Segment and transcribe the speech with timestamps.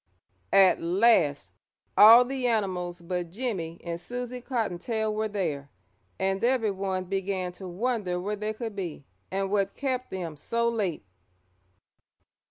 [0.55, 1.51] At last
[1.95, 5.69] all the animals but Jimmie and Susie Cottontail were there,
[6.17, 11.05] and everyone began to wonder where they could be and what kept them so late.